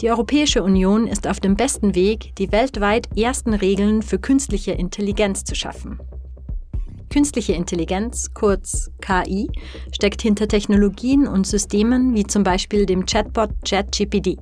[0.00, 5.42] Die Europäische Union ist auf dem besten Weg, die weltweit ersten Regeln für künstliche Intelligenz
[5.42, 5.98] zu schaffen.
[7.10, 9.50] Künstliche Intelligenz, kurz KI,
[9.90, 14.36] steckt hinter Technologien und Systemen wie zum Beispiel dem Chatbot ChatGPT.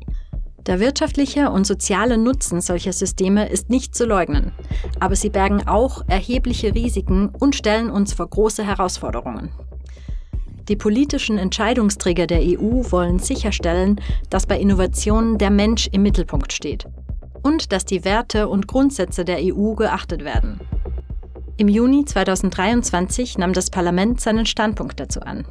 [0.67, 4.53] Der wirtschaftliche und soziale Nutzen solcher Systeme ist nicht zu leugnen,
[5.01, 9.51] aber sie bergen auch erhebliche Risiken und stellen uns vor große Herausforderungen.
[10.69, 16.87] Die politischen Entscheidungsträger der EU wollen sicherstellen, dass bei Innovationen der Mensch im Mittelpunkt steht
[17.43, 20.61] und dass die Werte und Grundsätze der EU geachtet werden.
[21.57, 25.47] Im Juni 2023 nahm das Parlament seinen Standpunkt dazu an.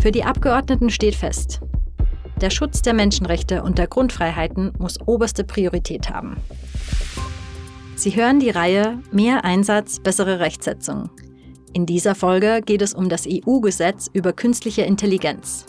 [0.00, 1.60] Für die Abgeordneten steht fest,
[2.40, 6.36] der Schutz der Menschenrechte und der Grundfreiheiten muss oberste Priorität haben.
[7.96, 11.10] Sie hören die Reihe Mehr Einsatz, bessere Rechtsetzung.
[11.72, 15.66] In dieser Folge geht es um das EU-Gesetz über künstliche Intelligenz.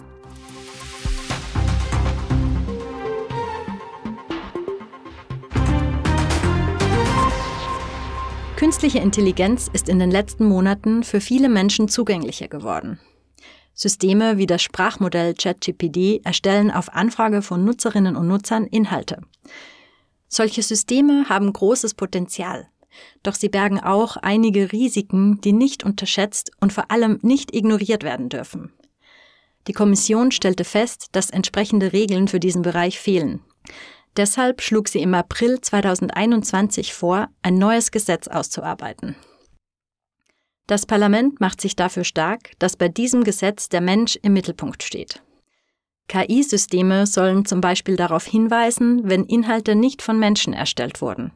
[8.56, 13.00] Künstliche Intelligenz ist in den letzten Monaten für viele Menschen zugänglicher geworden.
[13.76, 19.22] Systeme wie das Sprachmodell ChatGPT erstellen auf Anfrage von Nutzerinnen und Nutzern Inhalte.
[20.28, 22.71] Solche Systeme haben großes Potenzial,
[23.24, 28.30] doch sie bergen auch einige Risiken, die nicht unterschätzt und vor allem nicht ignoriert werden
[28.30, 28.74] dürfen.
[29.68, 33.42] Die Kommission stellte fest, dass entsprechende Regeln für diesen Bereich fehlen.
[34.18, 39.16] Deshalb schlug sie im April 2021 vor, ein neues Gesetz auszuarbeiten.
[40.68, 45.22] Das Parlament macht sich dafür stark, dass bei diesem Gesetz der Mensch im Mittelpunkt steht.
[46.08, 51.32] KI-Systeme sollen zum Beispiel darauf hinweisen, wenn Inhalte nicht von Menschen erstellt wurden.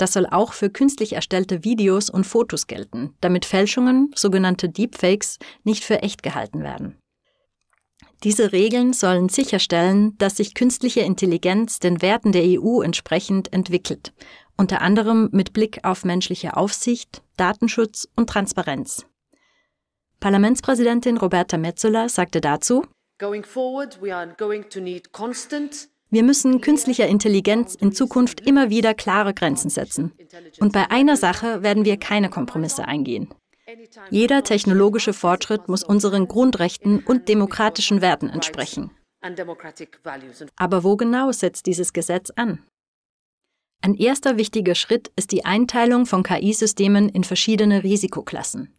[0.00, 5.84] Das soll auch für künstlich erstellte Videos und Fotos gelten, damit Fälschungen, sogenannte Deepfakes, nicht
[5.84, 6.96] für echt gehalten werden.
[8.24, 14.14] Diese Regeln sollen sicherstellen, dass sich künstliche Intelligenz den Werten der EU entsprechend entwickelt,
[14.56, 19.04] unter anderem mit Blick auf menschliche Aufsicht, Datenschutz und Transparenz.
[20.18, 22.86] Parlamentspräsidentin Roberta Metzola sagte dazu,
[26.10, 30.12] wir müssen künstlicher Intelligenz in Zukunft immer wieder klare Grenzen setzen.
[30.58, 33.32] Und bei einer Sache werden wir keine Kompromisse eingehen.
[34.10, 38.90] Jeder technologische Fortschritt muss unseren Grundrechten und demokratischen Werten entsprechen.
[40.56, 42.64] Aber wo genau setzt dieses Gesetz an?
[43.82, 48.74] Ein erster wichtiger Schritt ist die Einteilung von KI-Systemen in verschiedene Risikoklassen.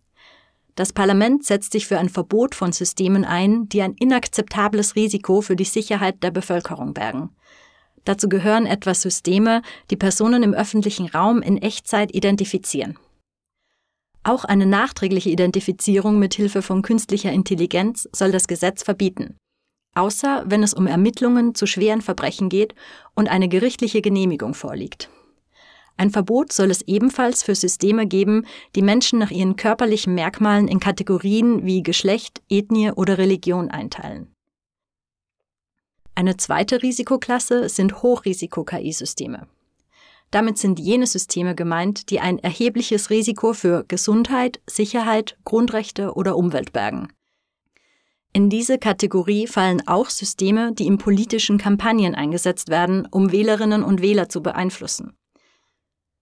[0.82, 5.56] Das Parlament setzt sich für ein Verbot von Systemen ein, die ein inakzeptables Risiko für
[5.56, 7.30] die Sicherheit der Bevölkerung bergen.
[8.04, 9.62] Dazu gehören etwa Systeme,
[9.92, 12.98] die Personen im öffentlichen Raum in Echtzeit identifizieren.
[14.24, 19.38] Auch eine nachträgliche Identifizierung mit Hilfe von künstlicher Intelligenz soll das Gesetz verbieten,
[19.94, 22.74] außer wenn es um Ermittlungen zu schweren Verbrechen geht
[23.14, 25.12] und eine gerichtliche Genehmigung vorliegt.
[26.02, 30.80] Ein Verbot soll es ebenfalls für Systeme geben, die Menschen nach ihren körperlichen Merkmalen in
[30.80, 34.34] Kategorien wie Geschlecht, Ethnie oder Religion einteilen.
[36.16, 39.46] Eine zweite Risikoklasse sind Hochrisiko-KI-Systeme.
[40.32, 46.74] Damit sind jene Systeme gemeint, die ein erhebliches Risiko für Gesundheit, Sicherheit, Grundrechte oder Umwelt
[46.74, 47.10] bergen.
[48.34, 54.02] In diese Kategorie fallen auch Systeme, die in politischen Kampagnen eingesetzt werden, um Wählerinnen und
[54.02, 55.16] Wähler zu beeinflussen.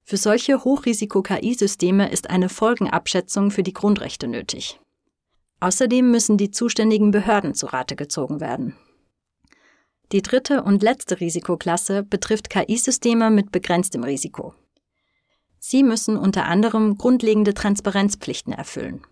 [0.10, 4.80] Für solche Hochrisiko-KI-Systeme ist eine Folgenabschätzung für die Grundrechte nötig.
[5.60, 8.76] Außerdem müssen die zuständigen Behörden zu Rate gezogen werden.
[10.12, 14.56] Die dritte und letzte Risikoklasse betrifft KI-Systeme mit begrenztem Risiko.
[15.60, 19.04] Sie müssen unter anderem grundlegende Transparenzpflichten erfüllen.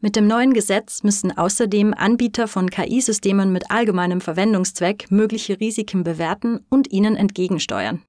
[0.00, 6.66] Mit dem neuen Gesetz müssen außerdem Anbieter von KI-Systemen mit allgemeinem Verwendungszweck mögliche Risiken bewerten
[6.68, 8.02] und ihnen entgegensteuern.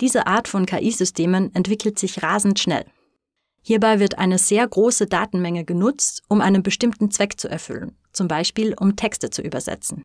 [0.00, 2.84] Diese Art von KI-Systemen entwickelt sich rasend schnell.
[3.62, 8.74] Hierbei wird eine sehr große Datenmenge genutzt, um einen bestimmten Zweck zu erfüllen, zum Beispiel
[8.78, 10.02] um Texte zu übersetzen.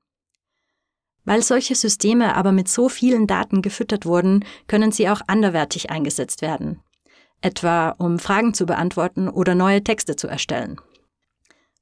[1.26, 6.42] Weil solche Systeme aber mit so vielen Daten gefüttert wurden, können sie auch anderwertig eingesetzt
[6.42, 6.82] werden,
[7.42, 10.82] etwa um Fragen zu beantworten oder neue Texte zu erstellen.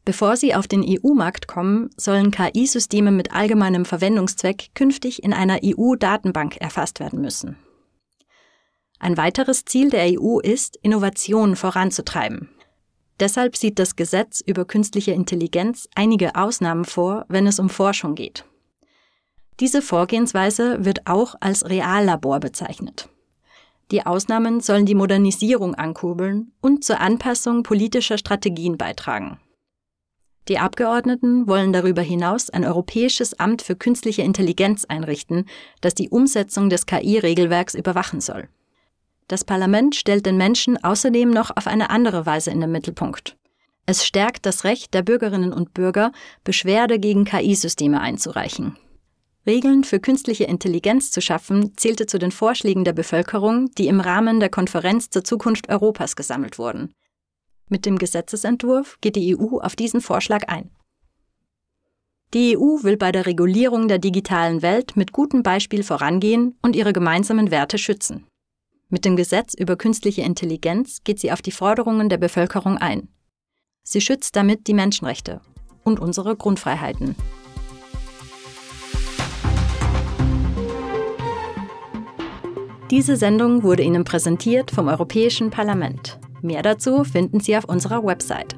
[0.03, 6.57] Bevor sie auf den EU-Markt kommen, sollen KI-Systeme mit allgemeinem Verwendungszweck künftig in einer EU-Datenbank
[6.57, 7.55] erfasst werden müssen.
[9.01, 12.49] Ein weiteres Ziel der EU ist, Innovationen voranzutreiben.
[13.19, 18.45] Deshalb sieht das Gesetz über künstliche Intelligenz einige Ausnahmen vor, wenn es um Forschung geht.
[19.59, 23.09] Diese Vorgehensweise wird auch als Reallabor bezeichnet.
[23.89, 29.39] Die Ausnahmen sollen die Modernisierung ankurbeln und zur Anpassung politischer Strategien beitragen.
[30.47, 35.47] Die Abgeordneten wollen darüber hinaus ein europäisches Amt für künstliche Intelligenz einrichten,
[35.81, 38.47] das die Umsetzung des KI-Regelwerks überwachen soll.
[39.31, 43.37] Das Parlament stellt den Menschen außerdem noch auf eine andere Weise in den Mittelpunkt.
[43.85, 46.11] Es stärkt das Recht der Bürgerinnen und Bürger,
[46.43, 48.75] Beschwerde gegen KI-Systeme einzureichen.
[49.47, 54.41] Regeln für künstliche Intelligenz zu schaffen, zählte zu den Vorschlägen der Bevölkerung, die im Rahmen
[54.41, 56.93] der Konferenz zur Zukunft Europas gesammelt wurden.
[57.69, 60.71] Mit dem Gesetzesentwurf geht die EU auf diesen Vorschlag ein.
[62.33, 66.91] Die EU will bei der Regulierung der digitalen Welt mit gutem Beispiel vorangehen und ihre
[66.91, 68.27] gemeinsamen Werte schützen.
[68.93, 73.07] Mit dem Gesetz über künstliche Intelligenz geht sie auf die Forderungen der Bevölkerung ein.
[73.83, 75.39] Sie schützt damit die Menschenrechte
[75.85, 77.15] und unsere Grundfreiheiten.
[82.91, 86.19] Diese Sendung wurde Ihnen präsentiert vom Europäischen Parlament.
[86.41, 88.57] Mehr dazu finden Sie auf unserer Website.